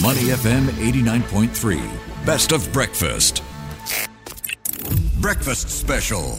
[0.00, 2.24] Money FM 89.3.
[2.24, 3.42] Best of breakfast.
[5.20, 6.38] Breakfast special.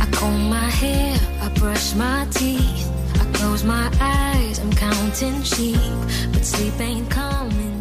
[0.00, 5.78] I comb my hair, I brush my teeth, I close my eyes, I'm counting sheep,
[6.32, 7.73] but sleep ain't coming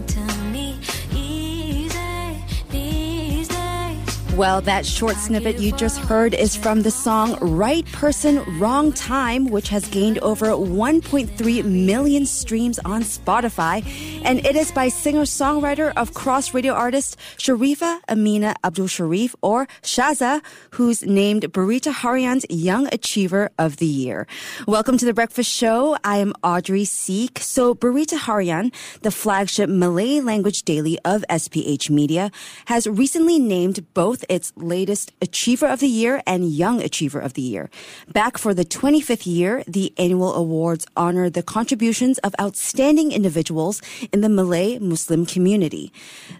[4.35, 9.45] Well, that short snippet you just heard is from the song Right Person, Wrong Time,
[9.45, 13.85] which has gained over 1.3 million streams on Spotify.
[14.25, 19.67] And it is by singer songwriter of cross radio artist Shareefa Aminah Abdul Shariff, or
[19.83, 20.41] Shazza,
[20.71, 24.25] who's named Berita Harian's Young Achiever of the Year.
[24.67, 25.95] Welcome to the Breakfast Show.
[26.03, 27.37] I am Audrey Siek.
[27.37, 32.31] So, Berita Harian, the flagship Malay language daily of SPH Media,
[32.65, 37.41] has recently named both its latest Achiever of the Year and Young Achiever of the
[37.41, 37.69] Year.
[38.11, 43.81] Back for the 25th year, the annual awards honor the contributions of outstanding individuals
[44.11, 45.91] in the Malay Muslim community.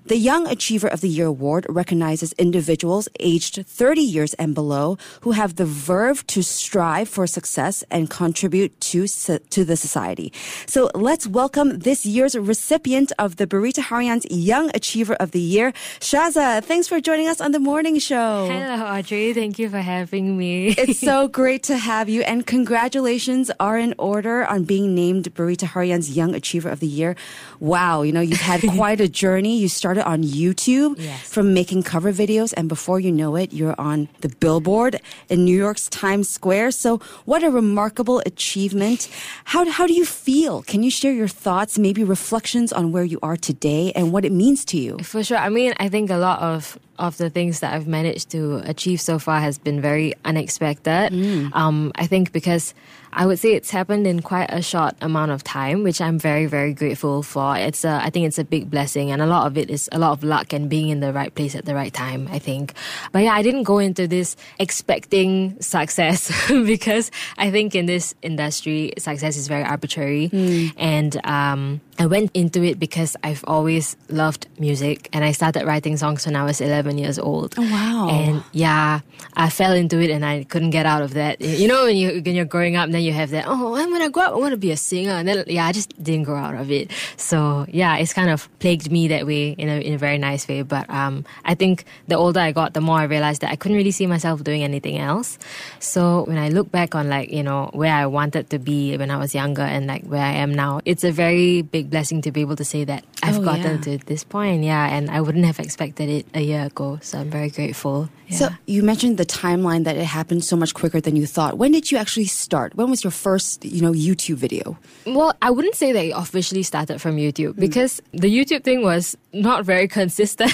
[0.06, 5.32] The Young Achiever of the Year award recognizes individuals aged 30 years and below who
[5.32, 10.32] have the verve to strive for success and contribute to, to the society.
[10.66, 15.74] So let's welcome this year's recipient of the Berita Harian's Young Achiever of the Year,
[16.00, 16.64] Shazza.
[16.64, 18.48] Thanks for joining us on the morning show.
[18.52, 19.34] Hello, Audrey.
[19.34, 20.68] Thank you for having me.
[20.78, 25.68] It's so great to have you, and congratulations are in order on being named Berita
[25.68, 27.16] Harian's Young Achiever of the Year.
[27.60, 29.58] Wow, you know, you've had quite a journey.
[29.58, 31.28] You started on YouTube Yes.
[31.28, 35.58] from making cover videos, and before you know it, you're on the billboard in New
[35.58, 36.72] York's Times Square.
[36.72, 39.10] So, what a remarkable achievement.
[39.46, 40.62] How, how do you feel?
[40.62, 44.32] Can you share your thoughts, maybe reflections on where you are today and what it
[44.32, 45.00] means to you?
[45.00, 45.38] For sure.
[45.38, 49.00] I mean, I think a lot of of the things that I've managed to achieve
[49.00, 51.12] so far has been very unexpected.
[51.56, 52.74] Um, I think because
[53.16, 56.46] I would say it's happened in quite a short amount of time, which I'm very,
[56.46, 57.56] very grateful for.
[57.56, 60.00] It's a, I think it's a big blessing, and a lot of it is a
[60.00, 62.28] lot of luck and being in the right place at the right time.
[62.32, 62.74] I think,
[63.12, 68.94] but yeah, I didn't go into this expecting success because I think in this industry,
[68.98, 70.30] success is very arbitrary,
[70.78, 75.98] and um, I went into it because I've always loved music, and I started writing
[75.98, 77.53] songs when I was 11 years old.
[77.58, 78.10] Oh, wow.
[78.10, 79.02] And yeah,
[79.36, 81.40] I fell into it, and I couldn't get out of that.
[81.40, 83.46] You know, when you when you're growing up, then you have that.
[83.48, 85.72] Oh, when I grow up, I want to be a singer, and then yeah, I
[85.72, 86.92] just didn't grow out of it.
[87.16, 90.48] So yeah, it's kind of plagued me that way in a in a very nice
[90.48, 90.64] way.
[90.64, 93.78] But um, I think the older I got, the more I realized that I couldn't
[93.78, 95.38] really see myself doing anything else.
[95.80, 99.12] So when I look back on like you know where I wanted to be when
[99.12, 102.32] I was younger and like where I am now, it's a very big blessing to
[102.32, 103.98] be able to say that I've Oh, gotten yeah.
[103.98, 104.64] to this point.
[104.64, 107.00] Yeah, and I wouldn't have expected it a year ago.
[107.02, 108.10] So I'm very grateful.
[108.28, 108.38] Yeah.
[108.38, 111.58] So you mentioned the timeline that it happened so much quicker than you thought.
[111.58, 112.76] When did you actually start?
[112.76, 114.78] When was your first, you know, YouTube video?
[115.06, 119.18] Well, I wouldn't say that it officially started from YouTube because the YouTube thing was
[119.34, 120.54] not very consistent.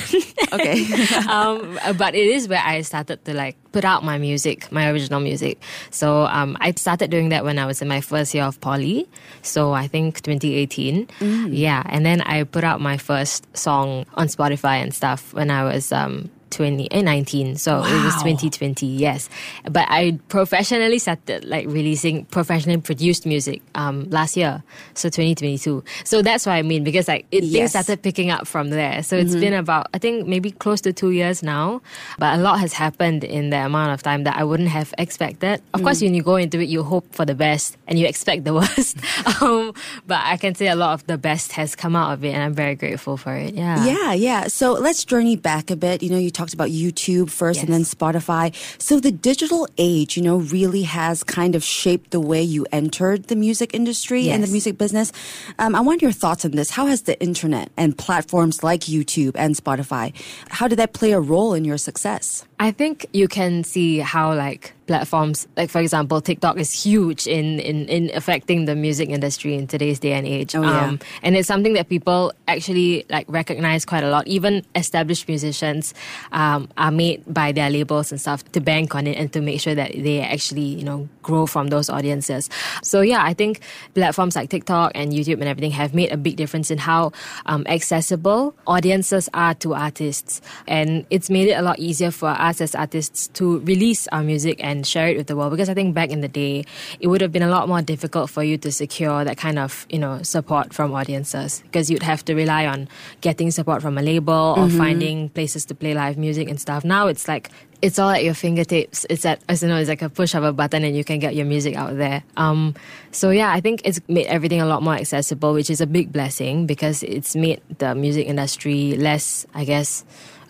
[0.51, 0.85] Okay.
[1.29, 5.19] um, but it is where I started to like put out my music, my original
[5.19, 5.61] music.
[5.91, 9.07] So um, I started doing that when I was in my first year of poly.
[9.41, 11.07] So I think 2018.
[11.51, 15.63] Yeah, and then I put out my first song on Spotify and stuff when I
[15.63, 19.29] was um, 20 eh, 19 so it was 2020 yes.
[19.69, 24.63] But i professionally started like releasing professionally produced music um last year.
[24.93, 27.53] So 2022 so that's what i mean because like it Yes.
[27.53, 29.01] things started picking up from there.
[29.03, 31.81] So it's been about i think maybe close to two years now.
[32.17, 35.61] But a lot has happened in the amount of time that i wouldn't have expected.
[35.73, 38.43] Of course when you go into it you hope for the best and you expect
[38.43, 38.97] the worst.
[39.41, 39.73] Um
[40.07, 42.43] but i can say a lot of the best has come out of it and
[42.43, 43.53] i'm very grateful for it.
[43.53, 43.85] Yeah.
[43.85, 44.47] Yeah, yeah.
[44.47, 46.03] So let's journey back a bit.
[46.03, 48.45] You know, you talked about YouTube first and then Spotify.
[48.81, 53.25] So the digital age, you know, really has kind of shaped the way you entered
[53.25, 55.11] the music industry and the music business.
[55.59, 56.69] Um, I want your thoughts on this.
[56.71, 60.13] How has the internet and platforms like YouTube and Spotify,
[60.49, 62.45] how did that play a role in your success?
[62.59, 67.59] I think you can see how like platforms like for example TikTok is huge in
[67.61, 70.55] in, in affecting the music industry in today's day and age.
[70.55, 70.97] Um, Oh, yeah.
[71.21, 74.25] and it's something that people actually like recognize quite a lot.
[74.27, 75.93] Even established musicians
[76.31, 79.61] um, are made by their labels and stuff to bank on it and to make
[79.61, 82.49] sure that they actually you know grow from those audiences.
[82.81, 83.61] So yeah, I think
[83.93, 87.11] platforms like TikTok and YouTube and everything have made a big difference in how
[87.45, 92.59] um, accessible audiences are to artists, and it's made it a lot easier for us
[92.59, 95.73] as artists to release our music and and share it with the world because I
[95.73, 96.63] think back in the day
[97.01, 99.85] it would have been a lot more difficult for you to secure that kind of
[99.89, 102.87] you know support from audiences because you'd have to rely on
[103.19, 106.85] getting support from a label or finding places to play live music and stuff.
[106.85, 109.05] Now it's like it's all at your fingertips.
[109.09, 111.19] It's at as you know, it's like a push of a button and you can
[111.19, 112.23] get your music out there.
[112.37, 112.75] Um,
[113.11, 116.11] so yeah, I think it's made everything a lot more accessible, which is a big
[116.11, 120.03] blessing because it's made the music industry less, I guess,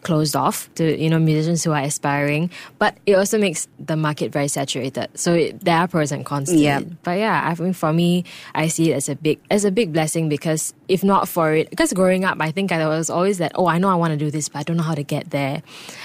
[0.04, 2.50] closed off to you know musicians who are aspiring.
[2.78, 5.10] But it also makes the market very saturated.
[5.16, 6.80] So it, there are pros and cons to Yeah.
[6.80, 7.04] it.
[7.04, 8.24] But yeah, I think for me,
[8.56, 11.69] I see it as a big as a big blessing because if not for it,
[11.69, 14.18] because growing up, I think I was always that oh, I know I want to
[14.18, 15.62] do this, but I don't know how to get there.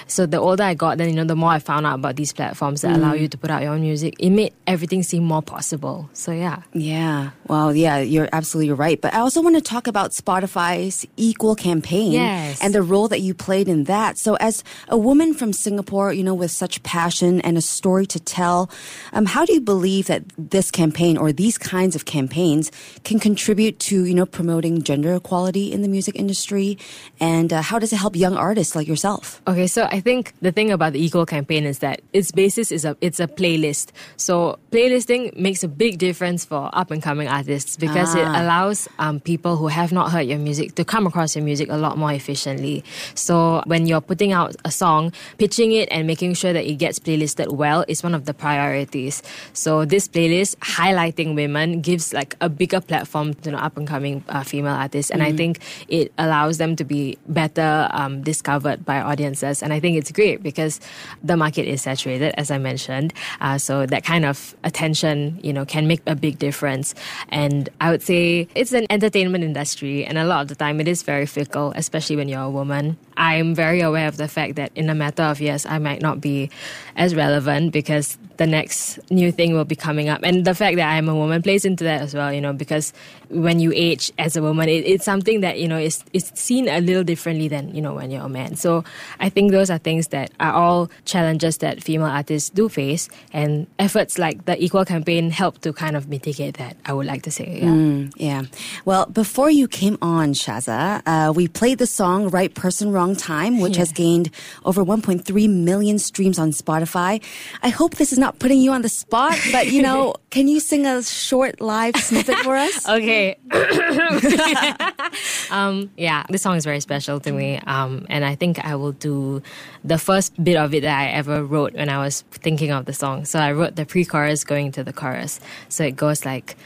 [0.06, 2.32] So the older I got, then you know, the more I found out about these
[2.32, 4.14] platforms that allow you to put out your own music.
[4.18, 6.08] It made everything seem more possible.
[6.12, 6.62] So yeah.
[6.72, 7.30] Yeah.
[7.48, 9.00] Well, yeah, you're absolutely right.
[9.00, 12.60] But I also want to talk about Spotify's Equal campaign Yes.
[12.62, 14.18] and the role that you played in that.
[14.18, 18.20] So, as a woman from Singapore, you know, with such passion and a story to
[18.20, 18.70] tell,
[19.12, 22.70] um, how do you believe that this campaign or these kinds of campaigns
[23.04, 26.78] can contribute to, you know, promoting gender equality in the music industry?
[27.20, 29.40] And uh, how does it help young artists like yourself?
[29.46, 32.84] Okay, so I think the thing about the Equal campaign is that its basis is
[32.84, 33.90] a it's a playlist.
[34.16, 38.40] So playlisting makes a big difference for up and coming artists because it Ah.
[38.42, 41.76] allows um, people who have not heard your music to come across your music a
[41.76, 42.82] lot more efficiently.
[43.14, 46.98] So when you're putting out a song, pitching it and making sure that it gets
[46.98, 49.22] playlisted well is one of the priorities.
[49.52, 53.86] So this playlist highlighting women gives like a bigger platform to you know, up and
[53.86, 58.84] coming uh, female artists, and I think it allows them to be better um, discovered
[58.84, 59.62] by audiences.
[59.62, 60.80] And I think it's great because
[61.22, 63.12] the market is saturated, as I mentioned.
[63.40, 66.94] Uh, so that kind of attention, you know, can make a big difference.
[67.28, 70.88] And I would say it's an entertainment industry, and a lot of the time it
[70.88, 72.96] is very fickle, especially when you're a woman.
[73.16, 76.20] I'm very aware of the fact that in a matter of years, I might not
[76.20, 76.50] be
[76.96, 80.20] as relevant because the next new thing will be coming up.
[80.22, 82.92] And the fact that I'm a woman plays into that as well, you know, because
[83.28, 86.68] when you age as a woman, it, it's something that, you know, is, is seen
[86.68, 88.56] a little differently than, you know, when you're a man.
[88.56, 88.84] So
[89.20, 93.08] I think those are things that are all challenges that female artists do face.
[93.32, 97.22] And efforts like the Equal campaign help to kind of mitigate that, I would like
[97.22, 97.58] to say.
[97.60, 97.68] Yeah.
[97.68, 98.42] Mm, yeah.
[98.84, 103.60] Well, before you came on, Shazza, uh, we played the song Right Person, Wrong Time,
[103.60, 104.30] which has gained
[104.64, 107.22] over 1.3 million streams on Spotify.
[107.62, 110.58] I hope this is not putting you on the spot, but you know, can you
[110.58, 112.88] sing a short live snippet for us?
[112.94, 113.36] Okay.
[115.50, 117.58] um, yeah, this song is very special to me.
[117.66, 119.42] Um, and I think I will do
[119.82, 122.92] the first bit of it that I ever wrote when I was thinking of the
[122.92, 123.24] song.
[123.24, 125.40] So I wrote the pre chorus going to the chorus.
[125.68, 126.56] So it goes like,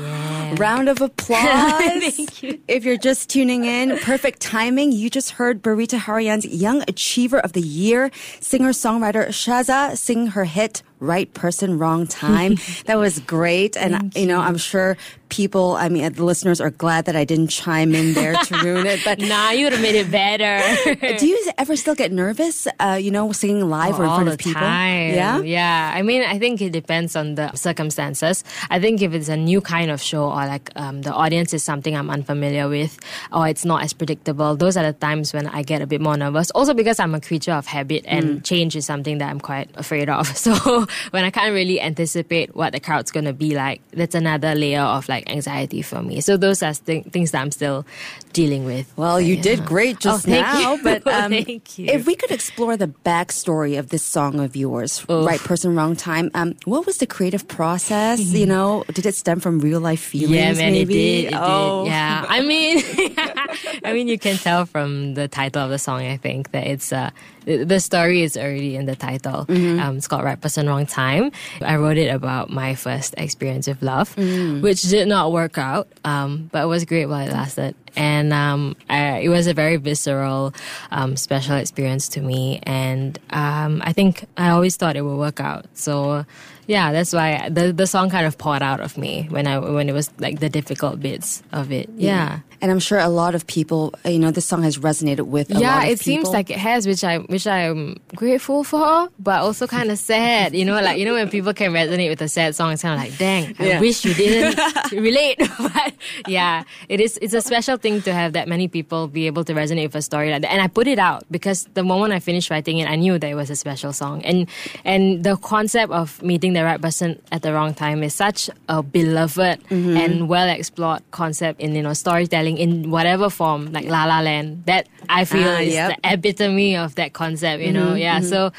[0.00, 0.54] Yeah.
[0.58, 1.40] Round of applause.
[1.42, 2.60] Thank you.
[2.68, 4.92] If you're just tuning in, perfect timing.
[4.92, 8.10] You just heard Berita Harian's Young Achiever of the Year,
[8.40, 12.56] singer songwriter Shazza sing her hit Right Person, Wrong Time.
[12.86, 13.76] that was great.
[13.76, 14.96] And, you know, I'm sure
[15.28, 18.86] people, I mean, the listeners are glad that I didn't chime in there to ruin
[18.86, 19.00] it.
[19.04, 20.58] But Nah, you would have made it better.
[21.18, 24.38] do you ever still get nervous, uh, you know, singing live or in front of
[24.38, 24.60] people?
[24.60, 25.14] time.
[25.14, 25.40] Yeah.
[25.40, 25.92] yeah.
[25.94, 28.42] I mean, I think it depends on the circumstances.
[28.70, 31.62] I think if it's a new kind of show or like um, the audience is
[31.62, 32.98] something I'm unfamiliar with
[33.32, 36.16] or it's not as predictable, those are the times when I get a bit more
[36.16, 36.50] nervous.
[36.52, 40.08] Also because I'm a creature of habit and change is something that I'm quite afraid
[40.08, 40.26] of.
[40.48, 44.54] So when I can't really anticipate what the crowd's going to be like, that's another
[44.54, 46.20] layer of like anxiety for me.
[46.20, 47.84] So those are th- things that I'm still
[48.32, 48.92] dealing with.
[48.96, 49.42] Well, But you yeah.
[49.42, 50.74] did great just Oh, thank now.
[50.74, 50.82] you.
[50.82, 51.86] But um, Thank you.
[51.86, 56.30] if we could explore the backstory of this song of yours, "Right Person, Wrong Time,"
[56.34, 58.20] um, what was the creative process?
[58.20, 60.30] you know, did it stem from real life feelings?
[60.30, 61.20] Yeah, man, maybe?
[61.20, 61.32] it did.
[61.32, 61.90] It oh, did.
[61.90, 62.78] Yeah, I mean,
[63.84, 66.02] I mean, you can tell from the title of the song.
[66.02, 67.10] I think that it's uh,
[67.44, 69.46] the story is already in the title.
[69.80, 73.82] Um, it's called "Right Person, Wrong Time." I wrote it about my first experience with
[73.82, 74.16] love,
[74.62, 77.74] which did not work out, um, but it was great while it lasted.
[77.96, 80.54] And um, I, it was a very visceral,
[80.90, 82.60] um, special experience to me.
[82.62, 85.66] And um, I think I always thought it would work out.
[85.74, 86.24] So
[86.68, 89.88] yeah, that's why the the song kind of poured out of me when I when
[89.88, 91.88] it was like the difficult bits of it.
[91.96, 92.40] Yeah.
[92.60, 95.48] And I'm sure a lot of people, uh, you know, this song has resonated with
[95.54, 99.08] a yeah, lot of it seems like it has, which I which I'm grateful for,
[99.20, 100.56] but also kind of sad.
[100.56, 102.98] You know, like you know when people can resonate with a sad song, it's kind
[102.98, 103.80] of like, dang, I Yeah.
[103.80, 104.58] wish you didn't
[104.92, 105.38] relate.
[105.58, 105.94] but
[106.26, 107.16] yeah, it is.
[107.22, 110.02] It's a special thing to have that many people be able to resonate with a
[110.02, 110.50] story like that.
[110.50, 113.28] And I put it out because the moment I finished writing it, I knew that
[113.30, 114.24] it was a special song.
[114.24, 114.48] And
[114.84, 118.82] and the concept of meeting the right person at the wrong time is such a
[118.82, 119.96] beloved Mm-hmm.
[120.02, 124.64] and well explored concept in you know storytelling in whatever form, like La La Land.
[124.66, 125.88] That I feel Ah, is yep.
[126.02, 127.62] the epitome of that concept.
[127.62, 128.20] You know, yeah.
[128.20, 128.50] So.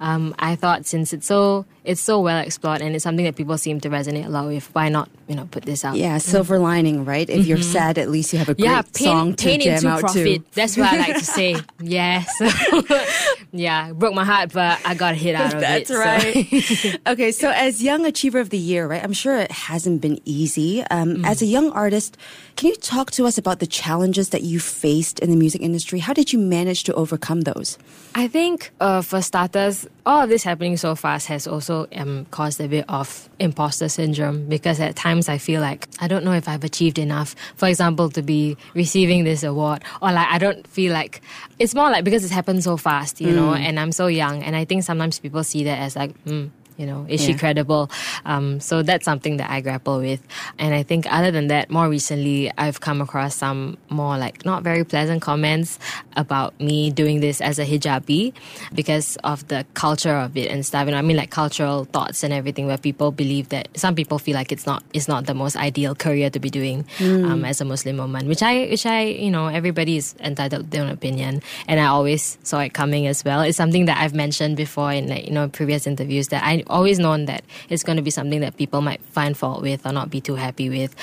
[0.00, 3.56] Um, I thought since it's so it's so well explored and it's something that people
[3.58, 5.96] seem to resonate a lot with, why not you know put this out?
[5.96, 7.28] yeah, silver lining, right?
[7.30, 8.74] If you're sad, at least you have a great Mm-hmm.
[8.74, 10.44] Yeah, pain, song to pain jam into out profit.
[10.44, 10.50] to.
[10.54, 11.56] That's what I like to say.
[11.80, 12.26] yes.
[13.52, 15.94] yeah, broke my heart, but I got a hit out of That's it.
[15.94, 17.00] so- right.
[17.12, 19.02] okay, so as Young Achiever of the Year, right?
[19.02, 20.82] I'm sure it hasn't been easy.
[20.90, 21.24] Um, Mm.
[21.24, 22.16] As a young artist,
[22.56, 25.98] can you talk to us about the challenges that you faced in the music industry?
[26.00, 27.78] How did you manage to overcome those?
[28.14, 32.60] I think uh, for starters, all of this happening so fast has also um, caused
[32.60, 36.48] a bit of imposter syndrome because at times I feel like I don't know if
[36.48, 37.34] I've achieved enough.
[37.56, 41.22] For example, to be receiving this award, or like I don't feel like
[41.58, 44.54] it's more like because it's happened so fast, you know, and I'm so young, and
[44.56, 46.46] I think sometimes people see that as like, hmm.
[46.76, 47.90] You know, is she credible?
[48.24, 50.20] Um, so that's something that I grapple with.
[50.58, 54.62] And I think other than that, more recently, I've come across some more like not
[54.62, 55.78] very pleasant comments
[56.16, 58.32] about me doing this as a hijabi
[58.74, 60.86] because of the culture of it and stuff.
[60.86, 64.18] You know, I mean like cultural thoughts and everything where people believe that some people
[64.18, 67.60] feel like it's not it's not the most ideal career to be doing um, as
[67.60, 70.90] a Muslim woman, which I which I you know everybody is entitled to their own
[70.90, 73.40] opinion, and I always saw it coming as well.
[73.40, 76.98] It's something that I've mentioned before in like you know previous interviews that I always
[76.98, 80.10] known that it's going to be something that people might find fault with or not
[80.10, 80.94] be too happy with,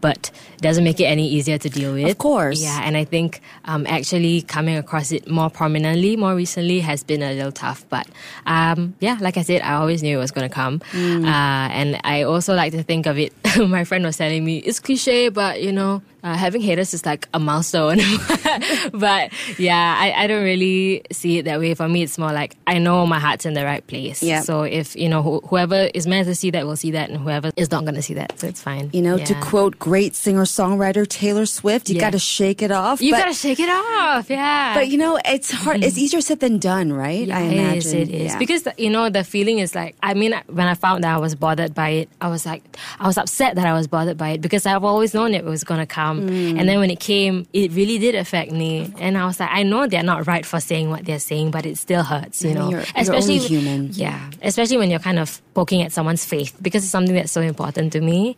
[0.00, 2.10] but it doesn't make it any easier to deal with.
[2.10, 2.62] Of course.
[2.62, 2.80] yeah.
[2.82, 7.32] And I think um, actually coming across it more prominently, more recently, has been a
[7.32, 7.84] little tough.
[7.88, 8.08] But
[8.46, 10.80] um, yeah, like I said, I always knew it was going to come.
[10.92, 11.24] Mm.
[11.24, 13.32] Uh, and I also like to think of it.
[13.58, 17.28] my friend was telling me it's cliche, but you know, uh, having haters is like
[17.34, 17.98] a milestone.
[18.92, 21.74] but yeah, I, I don't really see it that way.
[21.74, 24.22] For me, it's more like I know my heart's in the right place.
[24.22, 24.40] Yeah.
[24.42, 27.18] So if you know wh- whoever is meant to see that will see that, and
[27.18, 28.90] whoever is not going to see that, so it's fine.
[28.92, 32.00] You know, to quote great singer songwriter Taylor Swift, you Yeah.
[32.02, 33.00] got to shake it off.
[33.00, 34.28] you gotta shake it off.
[34.30, 34.74] Yeah.
[34.74, 35.82] but you know, it's hard.
[35.84, 37.26] It's easier said than done, right?
[37.26, 37.76] Yeah, I it imagine.
[37.78, 37.92] is.
[37.92, 38.38] It is Yeah.
[38.38, 39.96] because you know the feeling is like.
[40.02, 42.62] I mean, when I found that I was bothered by it, I was like,
[42.98, 45.62] I was upset that I was bothered by it because I've always known it was
[45.64, 46.58] gonna come, Mm.
[46.58, 49.62] and then when it came, it really did affect me, and I was like, I
[49.62, 52.54] know they're not right for saying what they're saying, but it still hurts, you Yeah,
[52.58, 52.70] know.
[52.70, 53.90] you're- you're only human.
[53.92, 57.40] Yeah, especially when you're kind of poking at someone's faith because it's something that's so
[57.40, 58.36] important to me.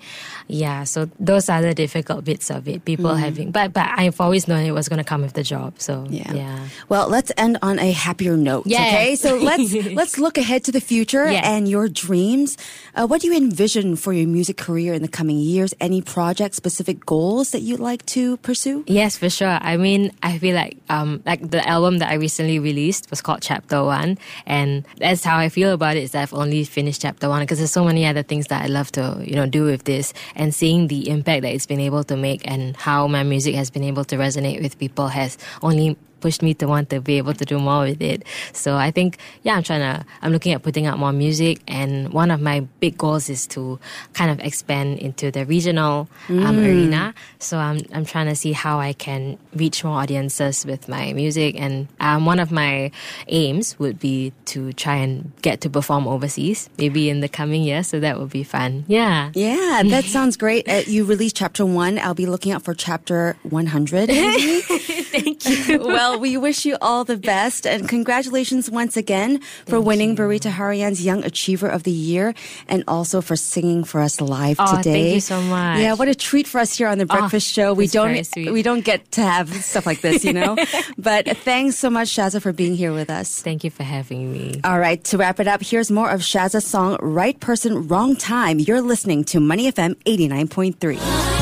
[0.48, 2.84] Yeah, so those are the difficult bits of it.
[2.84, 5.74] People having, but but I've always known it was gonna come with the job.
[5.78, 6.18] So Mm.
[6.18, 6.32] Yeah.
[6.34, 6.58] yeah.
[6.88, 8.66] Well, let's end on a happier note.
[8.66, 8.82] Yeah.
[8.88, 9.16] Okay.
[9.16, 11.48] So let's let's look ahead to the future Yeah.
[11.48, 12.56] and your dreams.
[12.94, 15.72] Uh, what do you envision for your music career in the coming years?
[15.80, 18.84] Any project specific goals that you'd like to pursue?
[18.86, 19.58] Yes, for sure.
[19.60, 23.42] I mean, I feel like um like the album that I recently released was called
[23.42, 26.02] Chapter One, and that's how I feel about it.
[26.02, 28.66] Is that I've only finished Chapter One because there's so many other things that I
[28.66, 32.04] love to you know do with this, and seeing the impact that it's been able
[32.04, 35.96] to make and how my music has been able to resonate with people has only
[36.22, 38.24] pushed me to want to be able to do more with it.
[38.52, 41.60] So I think, yeah, I'm trying to, I'm looking at putting out more music.
[41.68, 43.78] And one of my big goals is to
[44.14, 47.12] kind of expand into the regional um, arena.
[47.38, 51.60] So I'm, I'm trying to see how I can reach more audiences with my music.
[51.60, 52.90] And um, one of my
[53.28, 57.82] aims would be to try and get to perform overseas, maybe in the coming year.
[57.82, 58.84] So that would be fun.
[58.86, 59.30] Yeah.
[59.34, 60.68] Yeah, that sounds great.
[60.68, 61.98] Uh, you released chapter one.
[61.98, 64.10] I'll be looking out for chapter 100.
[65.12, 65.78] Thank you.
[65.86, 71.04] well, we wish you all the best and congratulations once again for winning Berita Harian's
[71.04, 72.34] Young Achiever of the Year
[72.68, 74.92] and also for singing for us live Oh, today.
[74.92, 75.78] thank you so much.
[75.80, 77.74] Yeah, what a treat for us here on the Breakfast Show.
[77.74, 80.56] We don't we don't get to have stuff like this, you know.
[80.98, 83.42] but thanks so much, Shazza, for being here with us.
[83.42, 84.60] Thank you for having me.
[84.64, 88.58] All right, to wrap it up, here's more of Shazza's song Right Person, Wrong Time.
[88.58, 90.98] You're listening to Money FM 89.3.
[90.98, 91.41] Goodbye,